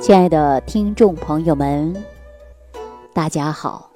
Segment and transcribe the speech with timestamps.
[0.00, 1.94] 亲爱的听众朋友们，
[3.12, 3.90] 大家好！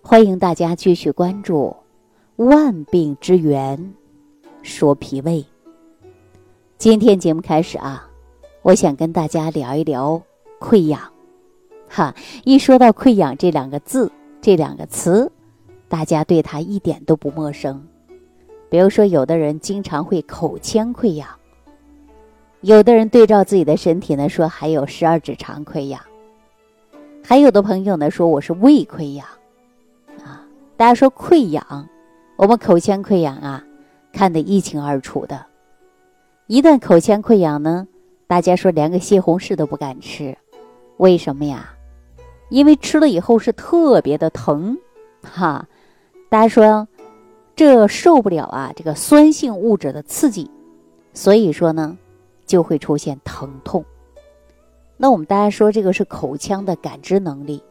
[0.00, 1.76] 欢迎大家继续关注
[2.46, 3.92] 《万病之源
[4.62, 5.44] 说脾胃》。
[6.78, 8.08] 今天节目开始啊，
[8.62, 10.22] 我想跟大家聊一聊
[10.58, 10.98] 溃疡。
[11.90, 12.14] 哈，
[12.44, 14.10] 一说到溃疡这两个字、
[14.40, 15.30] 这两个词，
[15.90, 17.86] 大家对它一点都不陌生。
[18.70, 21.28] 比如说，有的人经常会口腔溃疡。
[22.60, 26.00] 有的人对照自己的身体呢，说还有十二指肠溃疡；
[27.24, 29.24] 还有的朋友呢说我是胃溃疡，
[30.24, 30.44] 啊，
[30.76, 31.88] 大家说溃疡，
[32.34, 33.64] 我们口腔溃疡啊，
[34.12, 35.46] 看得一清二楚的。
[36.48, 37.86] 一旦口腔溃疡呢，
[38.26, 40.36] 大家说连个西红柿都不敢吃，
[40.96, 41.72] 为什么呀？
[42.48, 44.76] 因为吃了以后是特别的疼，
[45.22, 45.64] 哈，
[46.28, 46.88] 大家说
[47.54, 50.50] 这受不了啊，这个酸性物质的刺激，
[51.14, 51.96] 所以说呢。
[52.48, 53.84] 就会出现疼痛。
[54.96, 57.62] 那我们大家说这个是口腔的感知能力。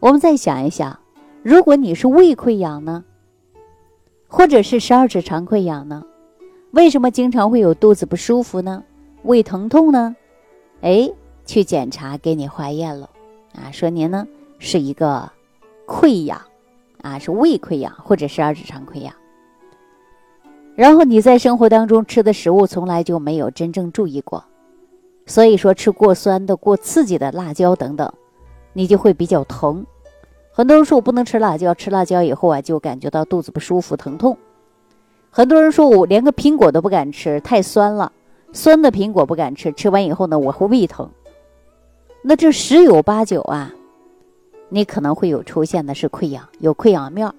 [0.00, 0.98] 我们再想一想，
[1.44, 3.04] 如果你是胃溃疡呢，
[4.26, 6.04] 或者是十二指肠溃疡呢，
[6.72, 8.82] 为什么经常会有肚子不舒服呢？
[9.22, 10.16] 胃疼痛呢？
[10.80, 11.10] 哎，
[11.46, 13.08] 去检查给你化验了，
[13.54, 14.26] 啊，说您呢
[14.58, 15.30] 是一个
[15.86, 16.40] 溃疡，
[17.00, 19.14] 啊，是胃溃疡或者十二指肠溃疡。
[20.76, 24.44] 然后你在生活当中吃的食物从来就没有真正注意过，
[25.24, 28.12] 所以说吃过酸的、过刺激的辣椒等等，
[28.72, 29.86] 你就会比较疼。
[30.50, 34.36] 很多人说我不能吃辣椒，吃辣椒以后啊就感觉到肚子不舒服、疼痛。
[35.30, 38.10] 很多人说我连个苹果都不敢吃，太酸了，
[38.52, 41.08] 酸的苹果不敢吃，吃完以后呢我会胃疼。
[42.22, 43.72] 那这十有八九啊，
[44.70, 47.32] 你可能会有出现的是溃疡，有溃疡面。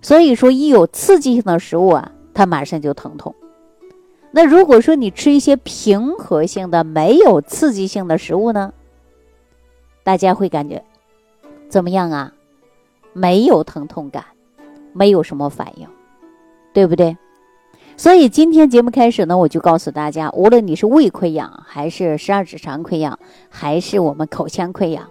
[0.00, 2.10] 所以说一有刺激性的食物啊。
[2.34, 3.34] 它马上就疼痛。
[4.30, 8.72] 那如果说你吃一些平和性的、没有刺激性的食物呢？
[10.02, 10.82] 大家会感觉
[11.68, 12.32] 怎么样啊？
[13.12, 14.24] 没有疼痛感，
[14.94, 15.86] 没有什么反应，
[16.72, 17.16] 对不对？
[17.94, 23.18] 所以今天节目开始呢，我就告诉大家，无论你是胃溃疡，还是十二指肠溃疡，
[23.50, 25.06] 还是我们口腔溃疡，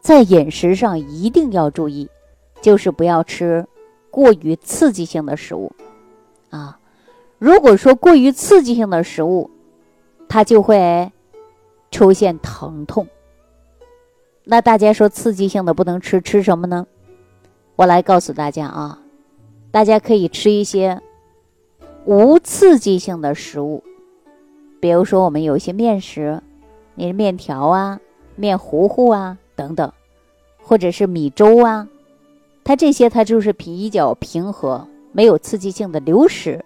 [0.00, 2.10] 在饮食上一定要注意，
[2.60, 3.64] 就是不要吃
[4.10, 5.70] 过于刺激性的食物。
[6.54, 6.78] 啊，
[7.38, 9.50] 如果说过于刺激性的食物，
[10.28, 11.10] 它就会
[11.90, 13.08] 出现疼痛。
[14.44, 16.86] 那大家说刺激性的不能吃，吃什么呢？
[17.74, 19.00] 我来告诉大家啊，
[19.72, 21.02] 大家可以吃一些
[22.04, 23.82] 无刺激性的食物，
[24.78, 26.40] 比如说我们有一些面食，
[26.94, 27.98] 你的面条啊、
[28.36, 29.92] 面糊糊啊等等，
[30.62, 31.88] 或者是米粥啊，
[32.62, 34.86] 它这些它就是比较平和。
[35.16, 36.64] 没有刺激性的流食，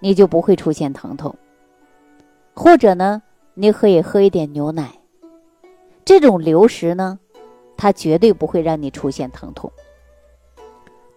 [0.00, 1.32] 你就不会出现疼痛。
[2.54, 3.22] 或者呢，
[3.54, 4.98] 你可以喝一点牛奶。
[6.04, 7.20] 这种流食呢，
[7.76, 9.70] 它绝对不会让你出现疼痛。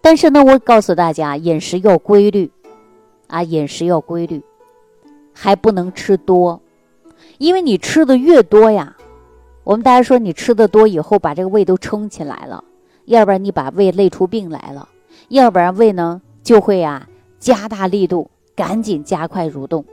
[0.00, 2.48] 但是呢，我告诉大家，饮食要规律，
[3.26, 4.40] 啊，饮食要规律，
[5.34, 6.62] 还不能吃多，
[7.38, 8.96] 因为你吃的越多呀，
[9.64, 12.62] 我们大家说你吃的多以后，把这个胃都撑起来了，
[13.06, 14.88] 要不然你把胃累出病来了。
[15.30, 17.08] 要不然胃呢就会啊
[17.38, 19.84] 加大力度，赶紧加快蠕动，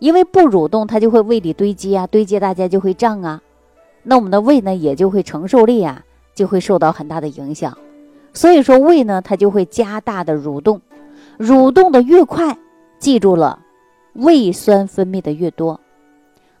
[0.00, 3.40] 因为不蠕动它就会胃里堆积啊，堆积大家就会胀啊，
[4.02, 6.04] 那我们的胃呢也就会承受力啊
[6.34, 7.78] 就会受到很大的影响，
[8.32, 10.80] 所以说胃呢它就会加大的蠕动，
[11.38, 12.58] 蠕动的越快，
[12.98, 13.60] 记住了，
[14.14, 15.80] 胃酸分泌的越多。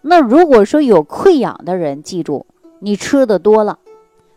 [0.02, 2.46] 那如果说有溃疡的人，记住
[2.78, 3.80] 你吃的多了，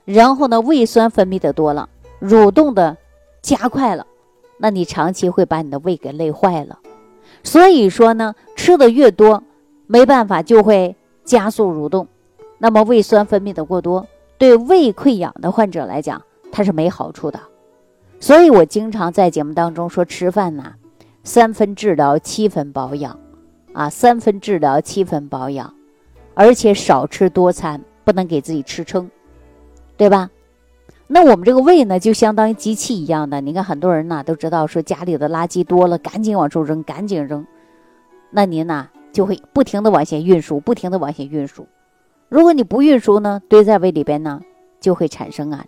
[0.03, 1.88] 然后呢胃酸分泌的多了，
[2.19, 2.97] 蠕动的。
[3.47, 4.05] 加快了，
[4.57, 6.79] 那你长期会把你的胃给累坏了。
[7.43, 9.41] 所以说呢，吃的越多，
[9.85, 12.05] 没办法就会加速蠕动。
[12.57, 14.05] 那么胃酸分泌的过多，
[14.37, 16.21] 对胃溃疡的患者来讲，
[16.51, 17.39] 它是没好处的。
[18.19, 20.73] 所以我经常在节目当中说，吃饭呐，
[21.23, 23.17] 三分治疗，七分保养，
[23.71, 25.73] 啊，三分治疗，七分保养，
[26.33, 29.09] 而且少吃多餐，不能给自己吃撑，
[29.95, 30.29] 对吧？
[31.09, 33.39] 那我们这个胃呢，就相当于机器一样的。
[33.39, 37.48] 你看很多人呢都知道说家里的垃圾多了，赶紧往出扔，赶紧扔。
[38.30, 41.65] 那您呢就会不停的往前运输，不停的往前运输。
[42.27, 44.42] 如果你不运输呢，堆在胃里边呢，
[44.81, 45.65] 就会产生啊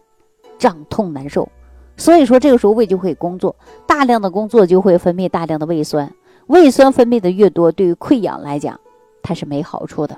[0.58, 1.48] 胀痛难受。
[1.96, 3.56] 所以说这个时候胃就会工作，
[3.88, 6.14] 大量的工作就会分泌大量的胃酸。
[6.48, 8.78] 胃酸分泌的越多，对于溃疡来讲，
[9.24, 10.18] 它是没好处的。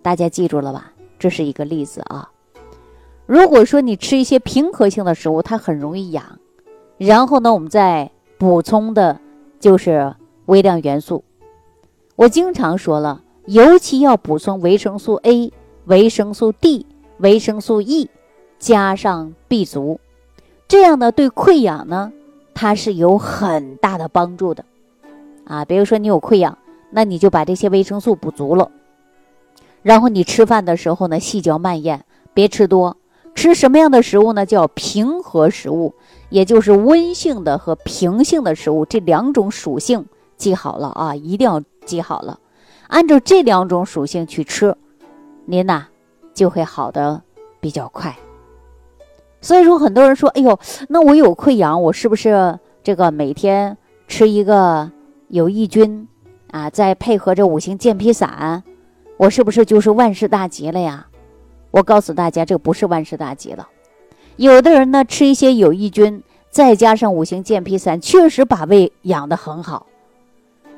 [0.00, 0.92] 大家记住了吧？
[1.18, 2.29] 这是一个例子啊。
[3.30, 6.40] 如果说你吃一些平和性的食物，它很容易痒。
[6.98, 9.20] 然后呢，我们再补充的
[9.60, 10.16] 就是
[10.46, 11.22] 微量元素。
[12.16, 15.52] 我经常说了，尤其要补充维生素 A、
[15.84, 16.84] 维生素 D、
[17.18, 18.10] 维生素 E，
[18.58, 20.00] 加上 B 族，
[20.66, 22.12] 这样呢对溃疡呢
[22.52, 24.64] 它是有很大的帮助的
[25.44, 25.64] 啊。
[25.64, 26.58] 比如说你有溃疡，
[26.90, 28.72] 那你就把这些维生素补足了，
[29.82, 32.04] 然后你吃饭的时候呢细嚼慢咽，
[32.34, 32.96] 别吃多。
[33.34, 34.44] 吃什么样的食物呢？
[34.44, 35.94] 叫平和食物，
[36.28, 40.06] 也就是温性的和平性的食物，这两种属性
[40.36, 42.38] 记好了啊，一定要记好了。
[42.88, 44.76] 按照这两种属性去吃，
[45.46, 45.86] 您呐
[46.34, 47.22] 就会好的
[47.60, 48.16] 比较快。
[49.40, 54.90] 所以说，很多人说：“哎呦，那我有溃疡，我是不是这个每天吃一个
[55.28, 56.06] 有益菌
[56.50, 58.62] 啊，再配合着五行健脾散，
[59.16, 61.06] 我是不是就是万事大吉了呀？”
[61.70, 63.68] 我告诉大家，这不是万事大吉了。
[64.36, 69.86] 有的人呢，吃一些有益菌，再加上五行健脾散，确实把胃养得很好。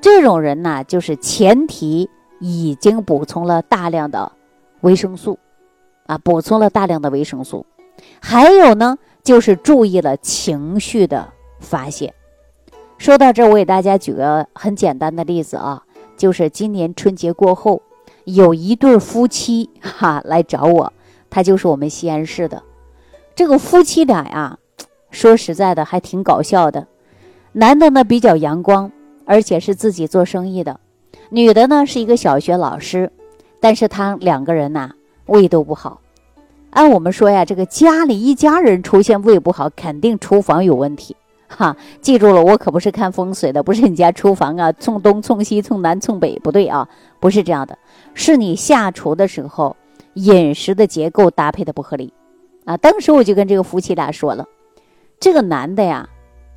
[0.00, 2.10] 这种人呢，就是前提
[2.40, 4.32] 已经补充了大量的
[4.80, 5.38] 维生素，
[6.06, 7.64] 啊，补充了大量的维生素。
[8.20, 12.12] 还有呢，就是注意了情绪的发泄。
[12.98, 15.84] 说到这，我给大家举个很简单的例子啊，
[16.16, 17.80] 就是今年春节过后。
[18.24, 20.92] 有一对夫妻哈来找我，
[21.30, 22.62] 他就是我们西安市的
[23.34, 24.58] 这个夫妻俩呀。
[25.10, 26.86] 说实在的，还挺搞笑的。
[27.52, 28.90] 男的呢比较阳光，
[29.26, 30.76] 而且是自己做生意的；
[31.28, 33.12] 女的呢是一个小学老师，
[33.60, 34.92] 但是他两个人呐
[35.26, 36.00] 胃都不好。
[36.70, 41.14] 按我们说呀，这个家里一家人出现胃不好，肯定厨房有问题。
[41.46, 46.88] 哈，记住了，我可不是看风水的，不是你家厨房啊，冲东冲西冲南冲北，不对啊，
[47.20, 47.76] 不是这样的，
[48.14, 49.76] 是你下厨的时候
[50.14, 52.12] 饮食的结构搭配的不合理
[52.64, 52.76] 啊。
[52.76, 54.46] 当时我就跟这个夫妻俩说了，
[55.18, 56.08] 这个男的呀，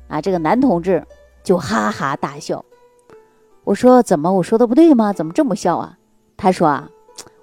[0.08, 1.04] 啊，这个男同志
[1.42, 2.64] 就哈哈大笑。
[3.64, 5.12] 我说怎么我说的不对吗？
[5.12, 5.98] 怎么这么笑啊？
[6.36, 6.88] 他说啊，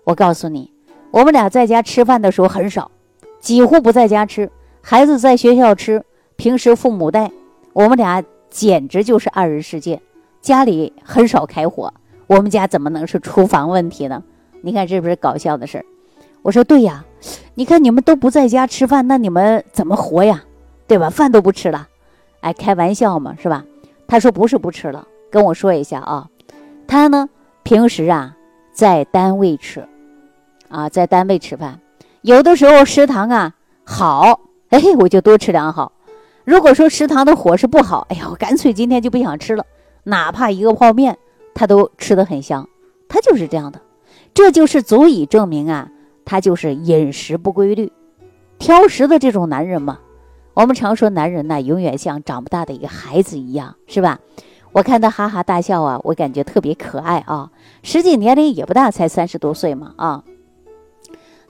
[0.03, 0.71] 我告诉你，
[1.11, 2.91] 我们俩在家吃饭的时候很少，
[3.39, 4.49] 几乎不在家吃，
[4.81, 6.05] 孩子在学校吃，
[6.35, 7.31] 平时父母带。
[7.73, 9.99] 我们俩简直就是二人世界，
[10.41, 11.91] 家里很少开火，
[12.35, 14.23] 我们家怎么能是厨房问题呢？
[14.61, 15.85] 你看这不是搞笑的事儿？
[16.41, 17.05] 我说对呀，
[17.53, 20.43] 你看你们都不在家吃饭，那你们怎么活呀？
[20.87, 21.11] 对吧？
[21.11, 21.87] 饭都不吃了，
[22.41, 23.63] 哎，开玩笑嘛，是吧？
[24.07, 26.27] 他说不是不吃了，跟我说一下啊，
[26.87, 27.29] 他呢
[27.61, 28.35] 平时啊
[28.73, 29.87] 在单位吃，
[30.69, 31.79] 啊在单位吃饭，
[32.21, 33.53] 有的时候食堂啊
[33.83, 34.39] 好，
[34.69, 35.91] 哎我就多吃两好。
[36.45, 39.65] 如果说食堂的伙食不好，哎呀，我干脆今天就不想吃了，
[40.03, 41.17] 哪怕一个泡面，
[41.53, 42.67] 他都吃得很香。
[43.07, 43.79] 他就是这样的，
[44.33, 45.91] 这就是足以证明啊，
[46.25, 47.91] 他就是饮食不规律、
[48.57, 49.99] 挑食的这种男人嘛。
[50.55, 54.19] 我们常说男人呢，永远像长不大的一个孩子一样，是吧？
[54.71, 57.51] 我看他哈哈大笑啊，我感觉特别可爱啊。
[57.83, 60.23] 实际年龄也不大，才三十多岁嘛啊。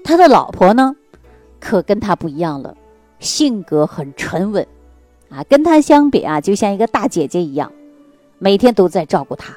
[0.04, 0.96] 他的老婆呢，
[1.62, 2.76] 可跟他不一样了，
[3.20, 4.68] 性格很沉稳。
[5.30, 7.72] 啊，跟他相比啊，就像一个大姐姐一样，
[8.38, 9.56] 每天都在照顾他。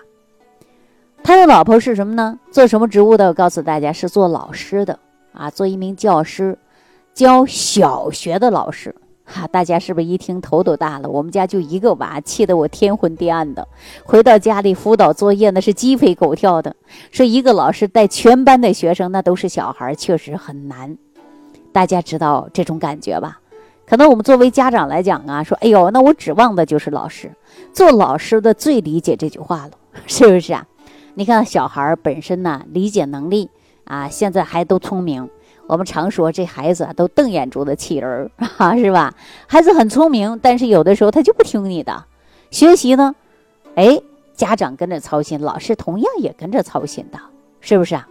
[1.26, 2.38] 他的老婆是什么呢？
[2.52, 3.26] 做什么职务的？
[3.26, 4.96] 我告诉大家，是做老师的
[5.32, 6.56] 啊，做一名教师，
[7.12, 8.94] 教小学的老师。
[9.24, 11.08] 哈，大家是不是一听头都大了？
[11.08, 13.66] 我们家就一个娃，气得我天昏地暗的。
[14.04, 16.76] 回到家里辅导作业，那是鸡飞狗跳的。
[17.10, 20.96] 说一个老师带全班的学生，那都是小孩，确实很难。
[21.72, 23.40] 大家知道这种感觉吧？
[23.84, 27.32] 可能我们作为家长来讲啊，说，哎呦，那我指望的就是老师，
[27.72, 29.72] 做老师的最理解这句话了，
[30.06, 30.64] 是不是啊？
[31.18, 33.48] 你看小孩本身呢，理解能力
[33.84, 35.30] 啊，现在还都聪明。
[35.66, 39.14] 我们常说这孩子啊，都瞪眼珠子气人儿， 是吧？
[39.46, 42.04] 孩子很聪明，但是有的时候他就不听你的。
[42.50, 43.14] 学习呢，
[43.76, 43.98] 哎，
[44.34, 47.18] 家长跟着操心，老师同样也跟着操心的，
[47.60, 48.06] 是不是啊？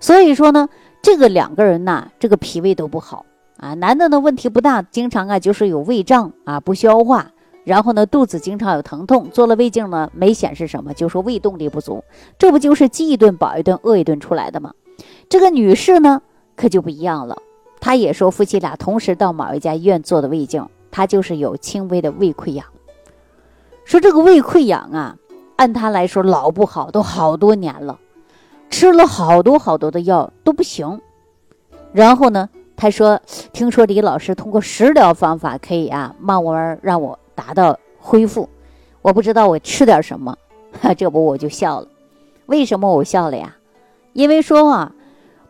[0.00, 0.68] 所以说呢，
[1.00, 3.24] 这个两个人呢，这个脾胃都不好。
[3.58, 7.30] 啊，男的呢问题不大，经常啊就是有胃胀啊不消化，
[7.66, 12.04] 然后呢肚子经常有疼痛，做了胃镜呢没显示什么，就说胃动力不足，
[12.38, 14.72] 这不就是饥一顿饱一顿饿一顿出来的吗？
[15.28, 16.22] 这个女士呢
[16.54, 17.36] 可就不一样了，
[17.80, 22.64] 她也说夫妻俩同时到某一家医院做的胃镜，她就是有轻微的胃溃疡，
[23.84, 25.16] 说这个胃溃疡啊，
[25.56, 27.98] 按她来说老不好，都好多年了，
[28.70, 31.00] 吃了好多好多的药都不行，
[31.92, 32.48] 然后呢？
[32.78, 33.18] 他说
[33.54, 38.48] ：“听说李老师通过食疗方法可以啊，慢慢让我达到恢复。
[39.02, 40.36] 我不知道我吃点什么，
[40.96, 41.86] 这不我就笑了。
[42.46, 43.56] 为什么我笑了呀？
[44.14, 44.92] 因为说啊，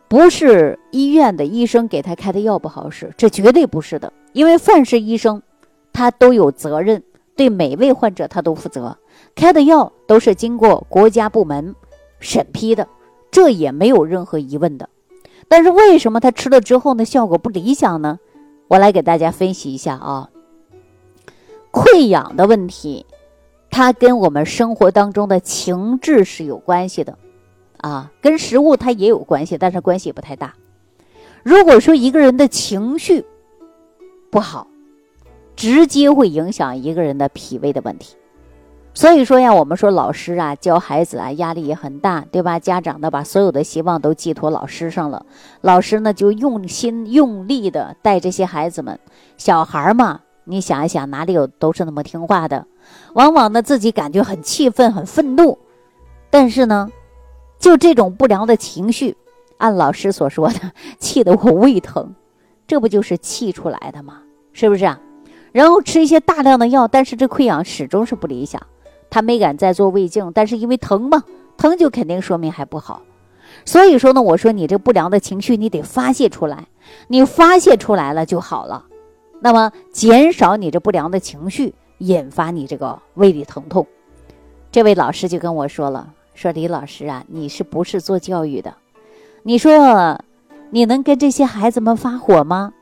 [0.07, 4.13] 不是医院的医生给他开的药不好使，这绝对不是的。
[4.33, 5.41] 因为凡是医生，
[5.91, 7.01] 他都有责任，
[7.35, 8.97] 对每位患者他都负责，
[9.33, 11.73] 开的药都是经过国家部门
[12.19, 12.87] 审批的，
[13.31, 14.89] 这也没有任何疑问的。”
[15.49, 18.19] 但是为什么他吃了之后呢效果不理想呢？
[18.67, 20.29] 我来给大家分析一下啊。
[21.71, 23.05] 溃疡的问题，
[23.69, 27.17] 它跟我们生活当中的情志是有关系的，
[27.77, 30.53] 啊，跟食物它也有关系，但是关系也不太大。
[31.43, 33.23] 如果说一个人的情绪
[34.29, 34.67] 不好，
[35.55, 38.15] 直接会影响一个人的脾胃的问题。
[38.93, 42.57] 所以说呀，我们说老师啊教孩子啊压力也很大，对吧？
[42.57, 45.23] 家长呢把所有的希望都寄托老师上了，
[45.61, 48.99] 老师呢就用心用力的带这些孩子们。
[49.37, 52.65] 小孩嘛，你想一想，哪里有都是那么听话的？
[53.13, 55.57] 往往呢自己感觉很气愤、很愤怒，
[56.29, 56.89] 但是呢，
[57.59, 59.17] 就这种不良的情绪，
[59.57, 62.15] 按老师所说的， 气得我胃疼，
[62.65, 64.21] 这不就是气出来的吗？
[64.53, 64.99] 是不是啊？
[65.51, 68.61] 然后吃一些大量的药，但是这溃疡始终是不理想。
[69.09, 71.23] 他没敢再做胃镜，但是因为疼嘛，
[71.57, 73.01] 疼就肯定说明还不好。
[73.65, 76.67] 所以说呢，我说你这不良的情绪你得发泄出来，
[77.07, 78.85] 你发泄出来了就好了。
[79.39, 83.85] 那么减少你这不良的情绪，引发你这个胃里疼痛。
[84.71, 88.75] 这位老师就跟我说了，说李老师啊，你是不是做教育的？
[89.43, 90.21] 你说
[90.71, 92.73] 你能跟这些孩子们发火吗？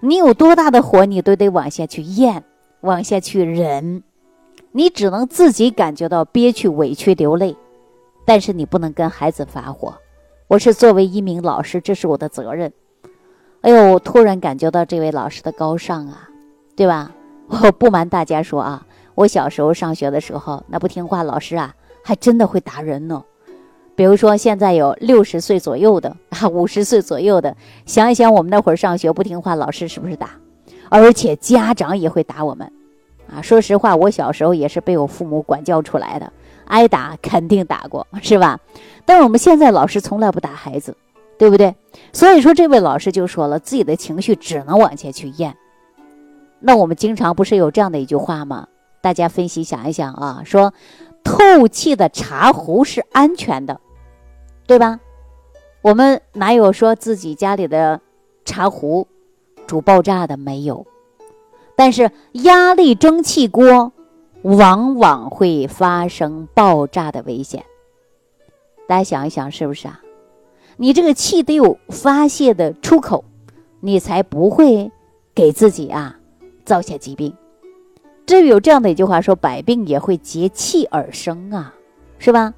[0.00, 2.44] 你有多大的火，你都得往下去咽，
[2.82, 4.02] 往下去忍。
[4.72, 7.56] 你只能自己感觉到憋屈、委屈、流泪，
[8.26, 9.94] 但是你不能跟孩子发火。
[10.48, 12.72] 我是作为一名老师，这是我的责任。
[13.66, 16.28] 哎呦，我突然感觉到这位老师的高尚啊，
[16.76, 17.10] 对吧？
[17.48, 23.24] 我不瞒大家说啊，我小时候上学的时候，那不听话，老师啊还真的会打人呢。
[23.96, 27.56] 比如说现在有六十岁左右的啊，五十岁左右的，
[27.86, 30.30] 想一想我们那会儿上学不听话，老师是不是打？
[30.88, 32.70] 而且家长也会打我们。
[33.28, 36.32] 啊，说实话，我小时候也是被我父母管教出来的，
[36.66, 38.60] 挨打肯定打过，是吧？
[39.04, 40.96] 但是我们现在老师从来不打孩子，
[41.38, 41.74] 对不对？
[42.12, 45.56] 所以说，这位老师就说了，自己的情绪只能往前去咽。
[46.60, 48.68] 那我们经常不是有这样的一句话吗？
[49.02, 50.72] 大家分析想一想啊，说
[51.22, 53.80] 透气的茶壶是安全的，
[54.66, 54.98] 对吧？
[55.82, 58.00] 我们哪有说自己家里的
[58.44, 59.06] 茶壶
[59.66, 60.36] 煮爆炸的？
[60.36, 60.86] 没有。
[61.76, 63.92] 但是压力蒸汽锅
[64.42, 67.62] 往往会发生爆炸的危险。
[68.88, 70.00] 大家想一想，是不是啊？
[70.76, 73.24] 你这个气得有发泄的出口，
[73.80, 74.90] 你才不会
[75.34, 76.18] 给自己啊
[76.64, 77.34] 造下疾病。
[78.26, 81.74] 这有这样的一句话说：“百病也会结气而生啊，
[82.18, 82.54] 是吧？”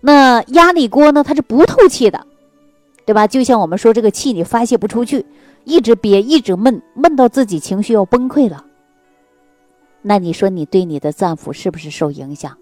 [0.00, 1.22] 那压力锅呢？
[1.22, 2.26] 它是不透气的，
[3.04, 3.26] 对吧？
[3.26, 5.26] 就像我们说这个气你发泄不出去。
[5.64, 8.64] 一直憋，一直闷，闷到自己情绪要崩溃了。
[10.00, 12.56] 那你说你对你的脏腑是不是受影响？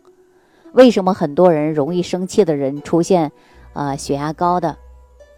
[0.73, 3.31] 为什么很多人容易生气的人出现，
[3.79, 4.77] 呃，血压高的，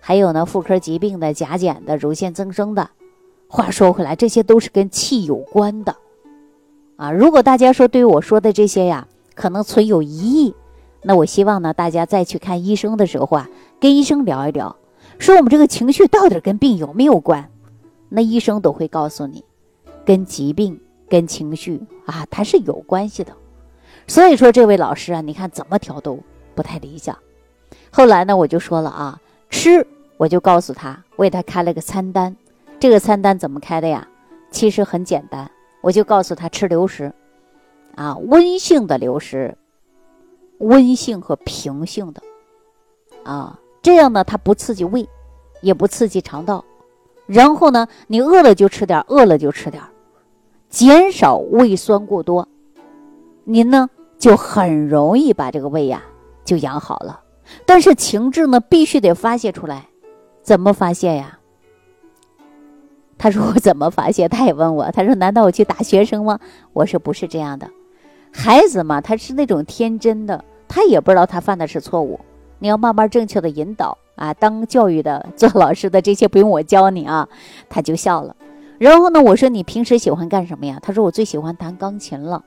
[0.01, 2.89] 还有呢，妇科疾病的、甲减的、乳腺增生的？
[3.49, 5.95] 话说回来，这些都是跟气有关的。
[6.97, 10.55] 啊，如果大家说对于我说的这些呀，可能存有疑义，
[11.03, 13.47] 那我希望呢，大家再去看医生的时候啊，
[13.79, 14.75] 跟医生聊一聊。
[15.19, 17.51] 说我们这个情绪到底跟病有没有关？
[18.09, 19.45] 那医生都会告诉你，
[20.03, 20.81] 跟疾病、
[21.11, 23.35] 跟情绪啊，它是有关系的。
[24.07, 26.19] 所以说，这位老师啊，你看怎么调都
[26.55, 27.15] 不太理想。
[27.93, 29.21] 后来呢，我就说了啊，
[29.51, 32.37] 吃我就告诉他，为他开了个餐单。
[32.79, 34.07] 这个餐单怎么开的呀？
[34.51, 37.13] 其实很简单，我就告诉他吃流食，
[37.95, 39.57] 啊，温性的流食，
[40.59, 42.23] 温性和平性的，
[43.25, 43.59] 啊。
[43.83, 45.09] 这样呢，它不刺激胃，
[45.63, 46.65] 也不刺激肠道。
[47.27, 49.83] 然后呢，你饿了就吃点，饿了就吃点，
[50.69, 52.47] 减少胃酸过多。
[53.45, 56.03] 您呢就很容易把这个胃呀
[56.45, 57.21] 就养好了。
[57.67, 59.87] 但是情志呢必须得发泄出来，
[60.43, 61.39] 怎么发泄呀？
[63.19, 64.29] 他说 我怎么发泄？
[64.29, 66.41] 他也问我，他说难道我去打学生吗？
[66.73, 67.71] 我说不是这样的，
[68.33, 72.21] 孩子嘛，他是那种天真的，他也不知道他犯的是错误。
[72.59, 74.35] 你要慢慢正确的引导啊！
[74.35, 77.27] 当教育的、做老师的这些不用我教你啊，
[77.71, 78.37] 他就笑了。
[78.79, 80.79] 然后呢，我说你平时喜欢干什么呀？
[80.83, 82.45] 他说我最喜欢弹钢琴了。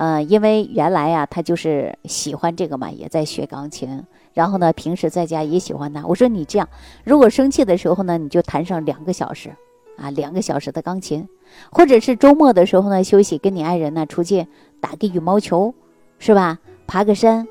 [0.00, 4.02] 呃，因为原来呀，他就是喜欢这个嘛，也在学钢琴。
[4.32, 6.06] 然后呢，平时在家也喜欢他。
[6.06, 6.66] 我说你这样，
[7.04, 9.54] 如果生气的时候呢，你就弹上两个小时
[9.98, 11.28] 啊，两个小时的钢琴，
[11.70, 14.46] 或者是周末的时候呢，休息跟你爱人呢出去
[14.80, 15.74] 打个羽毛球，
[16.18, 16.58] 是吧？
[16.86, 17.46] 爬个山。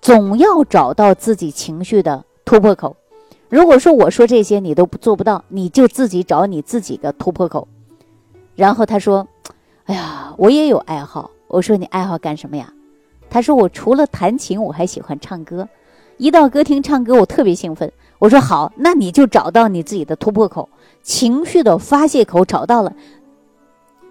[0.00, 2.96] 总要找到自己情绪的突破口。
[3.48, 7.68] 如果说我说这些你都不做不到，你就自己找你自己的突破口。
[8.56, 9.28] 然后他说
[9.86, 12.72] ：“哎呀，我也有爱好。”我说：“你爱好干什么呀？”
[13.28, 15.68] 他说：“我除了弹琴，我还喜欢唱歌。
[16.16, 17.92] 一到歌厅唱歌，我特别兴奋。
[18.18, 20.70] 我说好，那你就找到你自己的突破口，
[21.02, 22.94] 情绪的发泄口找到了，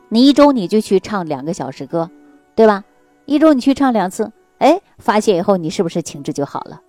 [0.09, 2.11] 你一周你就去唱两个小时歌，
[2.53, 2.83] 对吧？
[3.25, 6.79] 一周你去唱两次，哎，发泄以后你是不是情志就好了？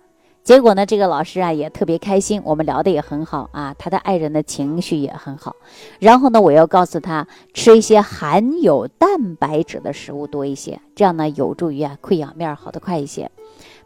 [0.43, 5.55] 结果呢，这个老师啊也特别开心，我们聊的也很好啊，他的爱人的情绪也很好。
[5.99, 13.31] 然后呢，我要告诉他吃一些含有蛋白质的食物多一些，这样呢有助于啊溃疡面好的快一些。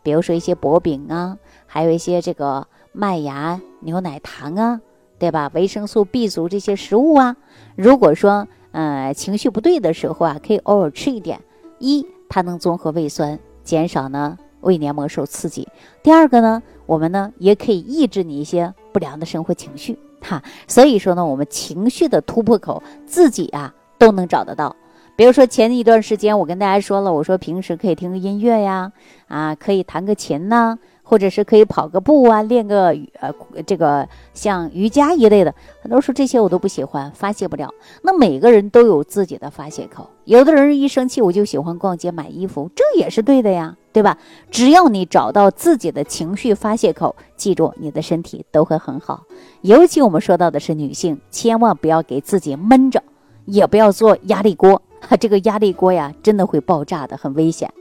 [0.01, 1.37] 比如说一些薄饼啊，
[1.67, 4.81] 还有一些这个麦芽牛奶糖啊，
[5.19, 5.51] 对吧？
[5.53, 7.35] 维生素 B 族这些食物啊，
[7.75, 11.39] 如果说呃情绪不对的时候啊，可以偶尔吃一点。
[11.77, 14.39] 一，它能综合胃酸，减少呢。
[14.67, 15.67] 胃黏膜受刺激。
[16.03, 20.43] 第二个呢，我们呢也可以抑制你一些不良的生活情绪，哈。
[20.67, 24.75] 所以说呢，我们情绪的突破口自己啊都能找得到。
[25.15, 28.91] 比如说前一段时间我跟大家说了，我说平时可以听个音乐呀，
[29.27, 30.77] 啊，可以弹个琴呐。
[31.09, 33.33] 或者是可以跑个步啊，练个呃
[33.65, 37.74] 这个像瑜伽一类的，很多说这些我都不喜欢，发泄不了。
[38.01, 44.15] 那每个人都有自己的发泄口，有的人一生气我就喜欢逛街买衣服，这也是对的呀，对吧？
[44.51, 49.23] 只要你找到自己的情绪发泄口，记住你的身体都会很好。
[49.61, 53.01] 尤其我们说到的是女性，千万不要给自己闷着，
[53.45, 54.79] 也不要做压力锅，
[55.19, 57.73] 这个压力锅呀真的会爆炸的，很危险。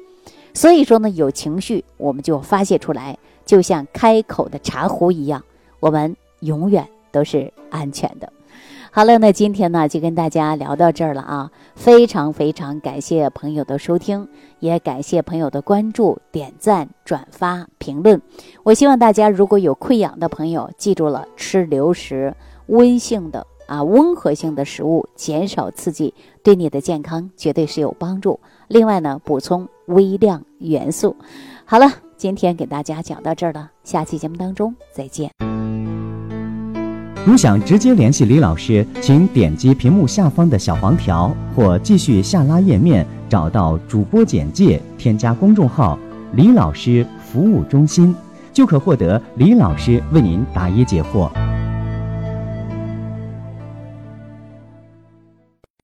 [0.54, 5.44] 所以说呢，有情绪我们就发泄出来，就像开口的茶壶一样，
[5.80, 8.32] 我们永远都是安全的。
[8.96, 11.50] 好了，那今天呢就跟大家聊到这儿了啊！
[11.74, 14.26] 非常非常感谢朋友的收听，
[14.58, 18.18] 也感谢朋友的关注、点赞、转发、评论。
[18.62, 22.34] 我希望大家如果有溃疡的朋友，记住了吃流食，
[22.68, 28.40] 温性的啊温和性的食物，减少刺激，对你的健康绝对是有帮助。
[28.66, 31.14] 另外呢，补充微量元素。
[31.66, 31.86] 好了，
[32.16, 35.30] 今天给大家讲到这儿了，下期节目当中再见。
[37.26, 45.98] 如想直接联系李老师，请点击屏幕下方的小黄条，或继续下拉页面找到主播简介，添加公众号
[46.36, 48.14] “李老师服务中心”，
[48.54, 51.28] 就可获得李老师为您答疑解惑。